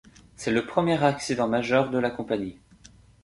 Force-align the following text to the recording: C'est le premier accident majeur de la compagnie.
C'est 0.35 0.49
le 0.49 0.65
premier 0.65 1.03
accident 1.03 1.47
majeur 1.47 1.91
de 1.91 1.99
la 1.99 2.09
compagnie. 2.09 2.57